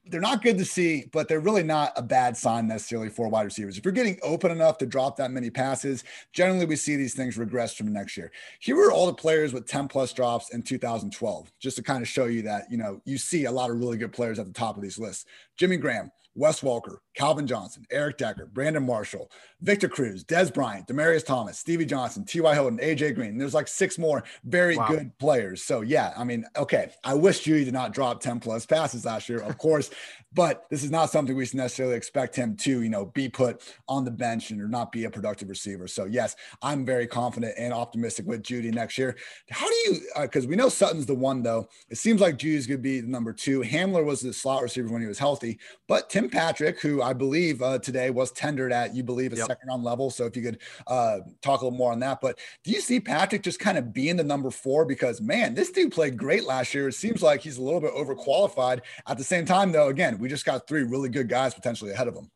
[0.05, 3.43] they're not good to see, but they're really not a bad sign necessarily for wide
[3.43, 3.77] receivers.
[3.77, 7.37] If you're getting open enough to drop that many passes, generally we see these things
[7.37, 8.31] regress from next year.
[8.59, 12.07] Here are all the players with 10 plus drops in 2012, just to kind of
[12.07, 14.53] show you that, you know, you see a lot of really good players at the
[14.53, 15.25] top of these lists.
[15.55, 19.29] Jimmy Graham, Wes Walker, Calvin Johnson, Eric Decker, Brandon Marshall,
[19.61, 22.53] Victor Cruz, Dez Bryant, Demaryius Thomas, Stevie Johnson, T.Y.
[22.53, 23.37] Hilton, AJ Green.
[23.37, 24.87] There's like six more very wow.
[24.87, 25.63] good players.
[25.63, 26.91] So yeah, I mean, okay.
[27.03, 29.89] I wish Jeudy did not drop 10 plus passes last year, of course,
[30.33, 33.61] but this is not something we should necessarily expect him to, you know, be put
[33.87, 35.87] on the bench and or not be a productive receiver.
[35.87, 39.17] So yes, I'm very confident and optimistic with Jeudy next year.
[39.49, 40.01] How do you?
[40.21, 41.67] Because uh, we know Sutton's the one though.
[41.89, 43.61] It seems like Jeudy's going to be the number two.
[43.61, 47.61] Hamler was the slot receiver when he was healthy, but Tim Patrick, who I believe
[47.61, 49.47] uh, today was tendered at, you believe, a yep.
[49.47, 50.09] second round level.
[50.09, 52.19] So if you could uh, talk a little more on that.
[52.21, 54.85] But do you see Patrick just kind of being the number four?
[54.85, 56.87] Because man, this dude played great last year.
[56.87, 58.81] It seems like he's a little bit overqualified.
[59.07, 62.07] At the same time, though, again, we just got three really good guys potentially ahead
[62.07, 62.29] of him.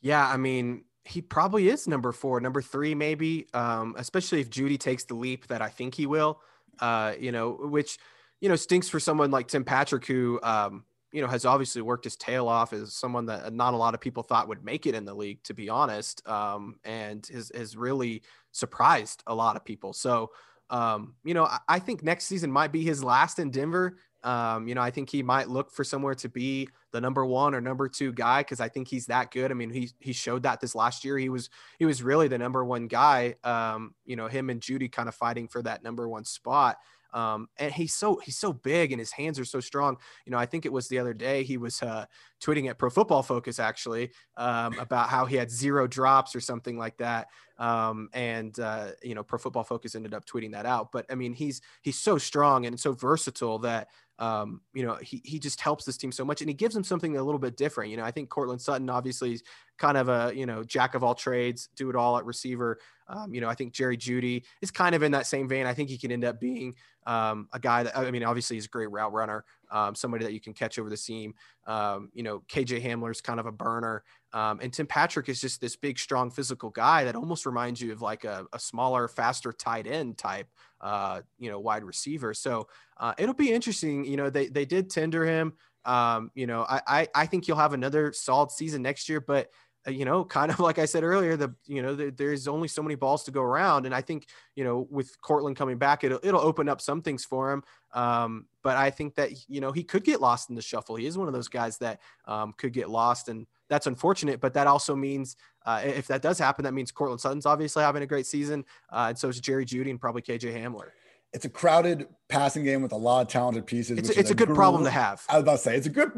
[0.00, 3.46] Yeah, I mean, he probably is number four, number three, maybe.
[3.54, 6.40] Um, especially if Jeudy takes the leap that I think he will.
[6.80, 7.98] Uh, you know, which
[8.40, 12.04] you know stinks for someone like Tim Patrick, who um, you know has obviously worked
[12.04, 14.94] his tail off as someone that not a lot of people thought would make it
[14.94, 19.64] in the league, to be honest, um, and has has really surprised a lot of
[19.64, 19.92] people.
[19.92, 20.30] So.
[20.68, 23.98] Um, you know, I, I think next season might be his last in Denver.
[24.26, 27.54] Um, you know, I think he might look for somewhere to be the number one
[27.54, 29.52] or number two guy because I think he's that good.
[29.52, 31.16] I mean, he he showed that this last year.
[31.16, 33.36] He was he was really the number one guy.
[33.44, 36.78] Um, you know, him and Jeudy kind of fighting for that number one spot.
[37.16, 39.96] Um, and he's so he's so big and his hands are so strong.
[40.26, 42.04] You know, I think it was the other day he was uh,
[42.42, 46.76] tweeting at Pro Football Focus actually um, about how he had zero drops or something
[46.76, 47.28] like that.
[47.58, 50.92] Um, and uh, you know, Pro Football Focus ended up tweeting that out.
[50.92, 55.20] But I mean, he's he's so strong and so versatile that um, you know, he,
[55.24, 57.56] he just helps this team so much and he gives them something a little bit
[57.56, 57.90] different.
[57.90, 59.42] You know, I think Courtland Sutton obviously is
[59.78, 62.78] kind of a, you know, jack of all trades, do it all at receiver.
[63.08, 65.66] Um, you know, I think Jerry Jeudy is kind of in that same vein.
[65.66, 66.74] I think he can end up being
[67.06, 70.32] um, a guy that, I mean, obviously he's a great route runner, um, somebody that
[70.32, 71.34] you can catch over the seam.
[71.66, 74.02] Um, you know, KJ Hamler is kind of a burner.
[74.32, 77.92] Um, and Tim Patrick is just this big, strong, physical guy that almost reminds you
[77.92, 80.48] of like a, a smaller, faster tight end type,
[80.80, 82.34] uh, you know, wide receiver.
[82.34, 84.04] So uh, it'll be interesting.
[84.04, 85.54] You know, they, they did tender him.
[85.84, 89.50] Um, you know, I, I, I think you'll have another solid season next year, but
[89.88, 92.82] you know, kind of like I said earlier, the you know the, there's only so
[92.82, 96.20] many balls to go around, and I think you know with Courtland coming back, it'll
[96.22, 97.62] it'll open up some things for him.
[97.92, 100.96] Um, but I think that you know he could get lost in the shuffle.
[100.96, 104.40] He is one of those guys that um, could get lost, and that's unfortunate.
[104.40, 108.02] But that also means uh, if that does happen, that means Courtland Sutton's obviously having
[108.02, 110.90] a great season, uh, and so is Jerry Jeudy and probably KJ Hamler
[111.36, 113.98] it's a crowded passing game with a lot of talented pieces.
[113.98, 115.24] It's, it's a, a, good problem to have.
[115.28, 116.12] I was about to say it's a good,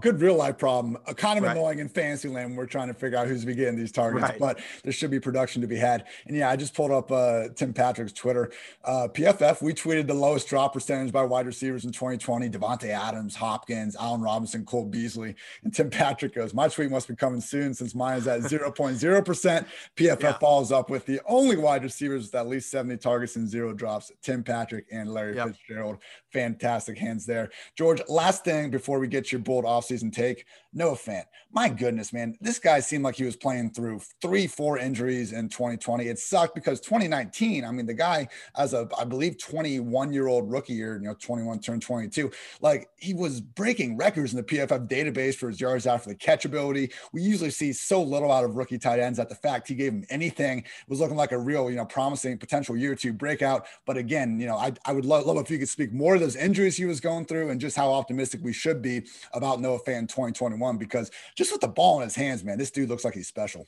[0.00, 0.98] good real life problem.
[1.06, 1.56] A kind of right.
[1.56, 2.50] annoying in fantasy land.
[2.50, 4.38] When we're trying to figure out who's be getting these targets, right.
[4.38, 6.04] but there should be production to be had.
[6.26, 8.50] And yeah, I just pulled up uh, Tim Patrick's Twitter.
[8.84, 13.34] Uh, PFF, we tweeted the lowest drop percentage by wide receivers in 2020: Davante Adams,
[13.34, 15.34] Hopkins, Allen Robinson, Cole Beasley.
[15.64, 19.24] And Tim Patrick goes, "My tweet must be coming soon since mine is at 0.0
[19.24, 20.32] percent." PFF yeah.
[20.38, 24.12] follows up with the only wide receivers with at least 70 targets and zero drops:
[24.22, 25.48] Tim Patrick and Larry yep.
[25.48, 25.98] Fitzgerald.
[26.32, 27.50] Fantastic hands there.
[27.76, 31.24] George, last thing before we get your bold offseason take Noah Fant.
[31.50, 32.36] My goodness, man.
[32.40, 36.06] This guy seemed like he was playing through three, four injuries in 2020.
[36.06, 40.50] It sucked because 2019, I mean, the guy, as a, I believe, 21 year old
[40.50, 44.88] rookie year, you know, 21 turned 22, like he was breaking records in the PFF
[44.88, 46.90] database for his yards after the catch ability.
[47.12, 49.92] We usually see so little out of rookie tight ends that the fact he gave
[49.92, 53.66] him anything was looking like a real, you know, promising potential year two breakout.
[53.86, 56.20] But again, you know, I, I would love, love if you could speak more of
[56.20, 59.80] those injuries he was going through and just how optimistic we should be about Noah
[59.80, 63.14] Fant 2021 because just with the ball in his hands, man, this dude looks like
[63.14, 63.66] he's special.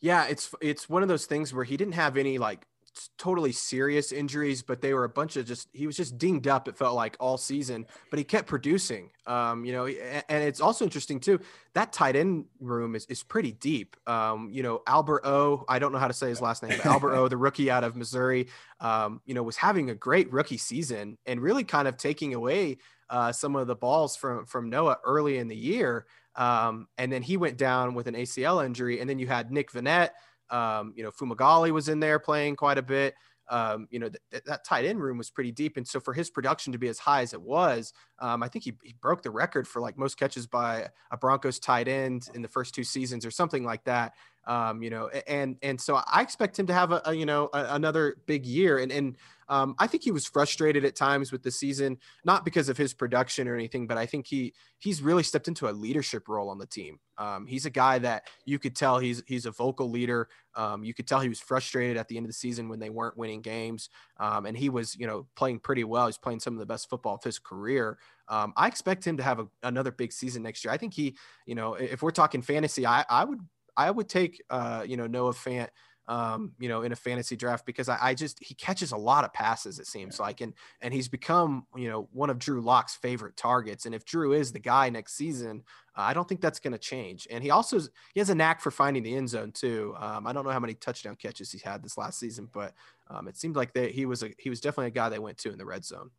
[0.00, 2.66] Yeah, it's it's one of those things where he didn't have any like
[3.18, 6.68] totally serious injuries, but they were a bunch of just he was just dinged up.
[6.68, 9.10] It felt like all season, but he kept producing.
[9.26, 11.40] Um, you know, and it's also interesting too.
[11.74, 13.96] That tight end room is is pretty deep.
[14.06, 15.64] Um, you know, Albert O.
[15.68, 17.28] I don't know how to say his last name, Albert O.
[17.28, 18.48] The rookie out of Missouri.
[18.80, 22.78] Um, you know, was having a great rookie season and really kind of taking away
[23.10, 26.06] uh, some of the balls from from Noah early in the year.
[26.34, 29.00] Um, and then he went down with an ACL injury.
[29.00, 30.10] And then you had Nick Vannett,
[30.52, 33.14] um, you know, Fumagalli was in there playing quite a bit.
[33.50, 35.76] Um, you know, th- that tight end room was pretty deep.
[35.76, 38.64] And so for his production to be as high as it was, um, I think
[38.64, 42.40] he, he broke the record for like most catches by a Broncos tight end in
[42.40, 44.14] the first two seasons or something like that.
[44.46, 47.48] Um, you know, and, and so I expect him to have a, a you know,
[47.52, 48.78] a, another big year.
[48.78, 49.16] And, and,
[49.52, 52.94] um, I think he was frustrated at times with the season, not because of his
[52.94, 56.56] production or anything, but I think he he's really stepped into a leadership role on
[56.56, 56.98] the team.
[57.18, 60.28] Um, he's a guy that you could tell he's he's a vocal leader.
[60.54, 62.88] Um, you could tell he was frustrated at the end of the season when they
[62.88, 66.06] weren't winning games, um, and he was you know playing pretty well.
[66.06, 67.98] He's playing some of the best football of his career.
[68.28, 70.72] Um, I expect him to have a, another big season next year.
[70.72, 73.40] I think he, you know, if we're talking fantasy, I, I would
[73.76, 75.68] I would take uh, you know Noah Fant
[76.08, 79.24] um, you know, in a fantasy draft because I, I, just he catches a lot
[79.24, 82.96] of passes, it seems like, and and he's become you know one of Drew Lock's
[82.96, 83.86] favorite targets.
[83.86, 85.62] And if Drew is the guy next season,
[85.96, 87.28] uh, I don't think that's going to change.
[87.30, 87.78] And he also
[88.14, 89.94] he has a knack for finding the end zone too.
[89.98, 92.74] Um, I don't know how many touchdown catches he's had this last season, but
[93.08, 95.38] um, it seemed like that he was a he was definitely a guy they went
[95.38, 96.10] to in the red zone.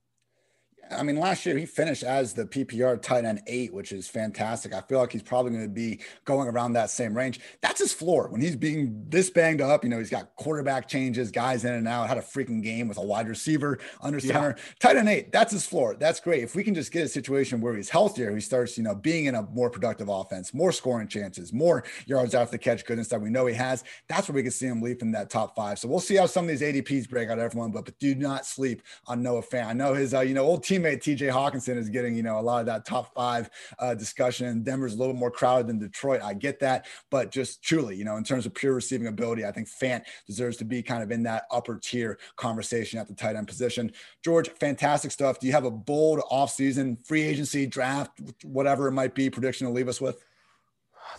[0.91, 4.74] I mean, last year he finished as the PPR tight end eight, which is fantastic.
[4.74, 7.39] I feel like he's probably going to be going around that same range.
[7.62, 9.84] That's his floor when he's being this banged up.
[9.84, 12.98] You know, he's got quarterback changes, guys in and out, had a freaking game with
[12.98, 14.56] a wide receiver under center.
[14.58, 14.63] Yeah.
[14.80, 15.96] Tight end eight, that's his floor.
[16.00, 16.43] That's great.
[16.43, 19.26] If we can just get a situation where he's healthier, he starts, you know, being
[19.26, 23.22] in a more productive offense, more scoring chances, more yards after the catch goodness that
[23.22, 25.80] we know he has, that's where we can see him leap in that top five.
[25.80, 28.46] So we'll see how some of these ADPs break out everyone, but, but do not
[28.46, 29.67] sleep on Noah Fant.
[29.67, 32.39] I know his, uh, you know, old team teammate TJ Hockenson is getting, you know,
[32.39, 34.63] a lot of that top five uh, discussion.
[34.63, 36.21] Denver's a little more crowded than Detroit.
[36.21, 36.88] I get that.
[37.09, 40.57] But just truly, you know, in terms of pure receiving ability, I think Fant deserves
[40.57, 43.91] to be kind of in that upper tier conversation at the tight end position.
[44.23, 45.39] George, fantastic stuff.
[45.39, 49.73] Do you have a bold offseason free agency draft, whatever it might be, prediction to
[49.73, 50.23] leave us with?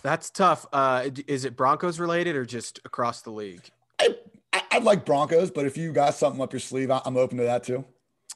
[0.01, 0.65] That's tough.
[0.73, 3.69] Uh, is it Broncos related or just across the league?
[3.99, 4.15] I,
[4.53, 7.43] I, would like Broncos, but if you got something up your sleeve, I'm open to
[7.43, 7.85] that too.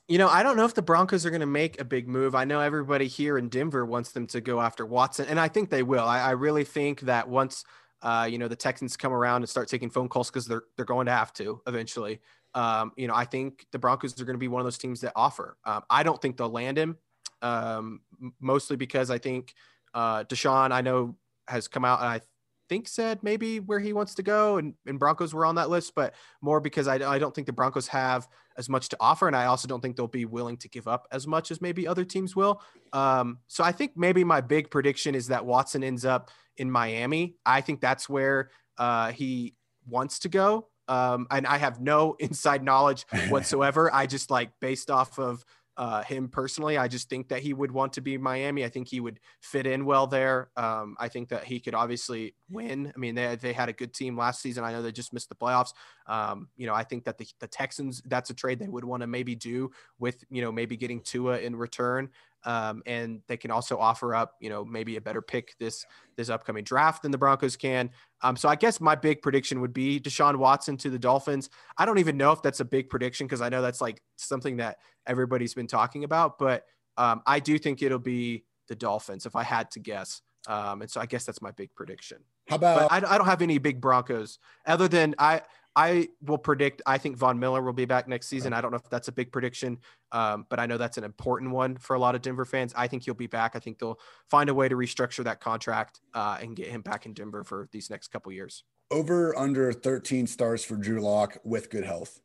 [0.09, 2.33] You know, I don't know if the Broncos are going to make a big move.
[2.33, 5.69] I know everybody here in Denver wants them to go after Watson, and I think
[5.69, 6.03] they will.
[6.03, 7.63] I, I really think that once
[8.01, 10.85] uh, you know the Texans come around and start taking phone calls because they're they're
[10.85, 12.21] going to have to eventually.
[12.55, 15.01] Um, you know, I think the Broncos are going to be one of those teams
[15.01, 15.57] that offer.
[15.63, 16.97] Um, I don't think they'll land him,
[17.43, 18.01] um,
[18.41, 19.53] mostly because I think
[19.93, 21.17] uh, Deshaun, I know,
[21.47, 22.21] has come out and I
[22.69, 25.93] think said maybe where he wants to go, and, and Broncos were on that list,
[25.95, 28.27] but more because I, I don't think the Broncos have
[28.57, 31.07] as much to offer, and I also don't think they'll be willing to give up
[31.11, 32.61] as much as maybe other teams will.
[32.93, 37.35] Um, so I think maybe my big prediction is that Watson ends up in Miami.
[37.45, 39.55] I think that's where uh, he
[39.87, 40.67] wants to go.
[40.87, 43.93] Um, and I have no inside knowledge whatsoever.
[43.93, 45.43] I just like based off of
[45.79, 46.77] uh, him personally.
[46.77, 48.65] I just think that he would want to be Miami.
[48.65, 50.49] I think he would fit in well there.
[50.57, 52.91] Um, I think that he could obviously win.
[52.93, 54.65] I mean, they, they had a good team last season.
[54.65, 55.71] I know they just missed the playoffs.
[56.05, 59.01] Um, you know, I think that the, the Texans, that's a trade they would want
[59.01, 62.09] to maybe do with, you know, maybe getting Tua in return.
[62.45, 66.29] Um, and they can also offer up, you know, maybe a better pick this this
[66.29, 67.89] upcoming draft than the Broncos can.
[68.21, 71.49] Um, so I guess my big prediction would be Deshaun Watson to the Dolphins.
[71.77, 74.57] I don't even know if that's a big prediction because I know that's like something
[74.57, 76.65] that everybody's been talking about, but
[76.97, 80.21] um, I do think it'll be the Dolphins if I had to guess.
[80.47, 82.19] Um, and so I guess that's my big prediction.
[82.47, 82.91] How about?
[82.91, 85.41] I, I, don't have any big Broncos other than I
[85.75, 86.81] I will predict.
[86.85, 88.53] I think Von Miller will be back next season.
[88.53, 89.77] I don't know if that's a big prediction,
[90.11, 92.73] um, but I know that's an important one for a lot of Denver fans.
[92.75, 93.55] I think he'll be back.
[93.55, 97.05] I think they'll find a way to restructure that contract uh, and get him back
[97.05, 98.63] in Denver for these next couple years.
[98.91, 102.19] Over under 13 stars for Drew Lock with good health.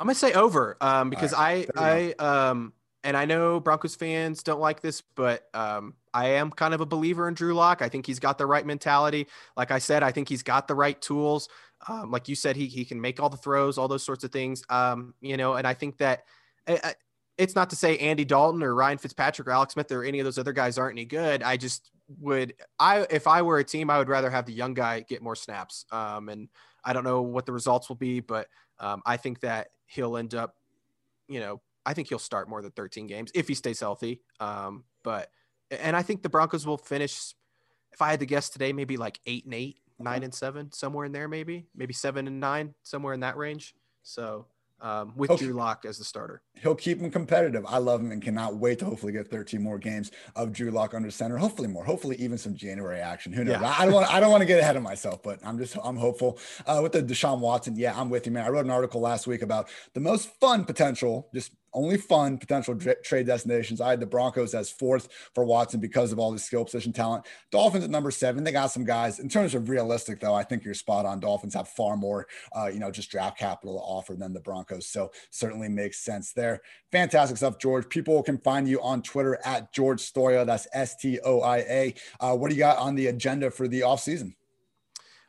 [0.00, 1.70] I'm gonna say over um, because right.
[1.76, 2.72] I I um,
[3.04, 6.86] and I know Broncos fans don't like this, but um, I am kind of a
[6.86, 7.82] believer in Drew Lock.
[7.82, 9.26] I think he's got the right mentality.
[9.56, 11.48] Like I said, I think he's got the right tools.
[11.88, 14.30] Um, like you said, he, he can make all the throws, all those sorts of
[14.30, 14.62] things.
[14.68, 16.24] Um, you know, and I think that
[16.66, 16.94] I,
[17.38, 20.24] it's not to say Andy Dalton or Ryan Fitzpatrick or Alex Smith or any of
[20.24, 21.42] those other guys aren't any good.
[21.42, 21.90] I just
[22.20, 25.22] would, I, if I were a team, I would rather have the young guy get
[25.22, 25.86] more snaps.
[25.90, 26.48] Um, and
[26.84, 30.34] I don't know what the results will be, but um, I think that he'll end
[30.34, 30.56] up,
[31.28, 34.20] you know, I think he'll start more than 13 games if he stays healthy.
[34.38, 35.30] Um, but,
[35.70, 37.34] and I think the Broncos will finish,
[37.92, 41.04] if I had to guess today, maybe like eight and eight nine and seven, somewhere
[41.04, 43.74] in there, maybe, maybe seven and nine, somewhere in that range.
[44.02, 44.46] So
[44.82, 45.38] um, with.
[45.38, 46.42] Drew Lock as the starter.
[46.60, 47.64] He'll keep him competitive.
[47.66, 50.92] I love him and cannot wait to hopefully get 13 more games of Drew Lock
[50.92, 51.36] under center.
[51.36, 51.84] Hopefully more.
[51.84, 53.32] Hopefully even some January action.
[53.32, 53.60] Who knows?
[53.60, 53.74] Yeah.
[53.78, 54.12] I don't want.
[54.12, 55.78] I don't want to get ahead of myself, but I'm just.
[55.82, 56.38] I'm hopeful.
[56.66, 58.44] Uh, with the Deshaun Watson, yeah, I'm with you, man.
[58.44, 62.76] I wrote an article last week about the most fun potential, just only fun potential
[62.76, 63.80] trade destinations.
[63.80, 67.26] I had the Broncos as fourth for Watson because of all the skill position talent.
[67.50, 68.44] Dolphins at number seven.
[68.44, 69.18] They got some guys.
[69.18, 71.20] In terms of realistic, though, I think you're spot on.
[71.20, 74.86] Dolphins have far more, uh, you know, just draft capital to offer than the Broncos.
[74.86, 76.60] So certainly makes sense there.
[76.90, 77.88] Fantastic stuff, George.
[77.88, 80.44] People can find you on Twitter at George Stoia.
[80.44, 81.94] That's S T O I A.
[82.20, 84.34] Uh, what do you got on the agenda for the offseason?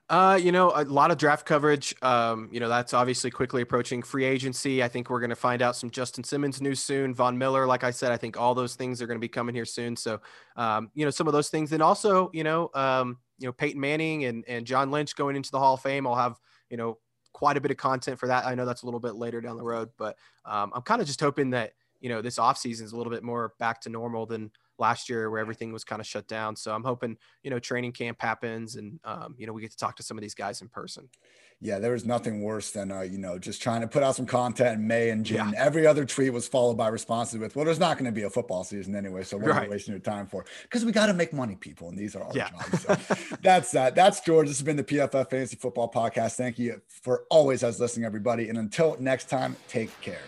[0.09, 1.95] Uh, you know, a lot of draft coverage.
[2.01, 4.83] Um, you know, that's obviously quickly approaching free agency.
[4.83, 7.13] I think we're going to find out some Justin Simmons news soon.
[7.13, 9.55] Von Miller, like I said, I think all those things are going to be coming
[9.55, 9.95] here soon.
[9.95, 10.19] So,
[10.57, 13.79] um, you know, some of those things, and also, you know, um, you know, Peyton
[13.79, 16.05] Manning and and John Lynch going into the Hall of Fame.
[16.05, 16.37] I'll have
[16.69, 16.97] you know
[17.31, 18.45] quite a bit of content for that.
[18.45, 21.07] I know that's a little bit later down the road, but um, I'm kind of
[21.07, 24.25] just hoping that you know this offseason is a little bit more back to normal
[24.25, 26.55] than last year where everything was kind of shut down.
[26.55, 29.77] So I'm hoping, you know, training camp happens and, um, you know, we get to
[29.77, 31.09] talk to some of these guys in person.
[31.61, 34.25] Yeah, there was nothing worse than, uh, you know, just trying to put out some
[34.25, 35.51] content in May and June.
[35.53, 35.63] Yeah.
[35.63, 38.29] Every other tweet was followed by responses with, well, there's not going to be a
[38.29, 39.23] football season anyway.
[39.23, 39.61] So what right.
[39.61, 40.43] are you wasting your time for?
[40.63, 41.87] Because we got to make money, people.
[41.87, 42.49] And these are our yeah.
[42.49, 42.81] jobs.
[42.81, 43.95] So that's that.
[43.95, 44.47] That's George.
[44.47, 46.35] This has been the PFF Fantasy Football Podcast.
[46.35, 48.49] Thank you for always as listening, everybody.
[48.49, 50.19] And until next time, take care.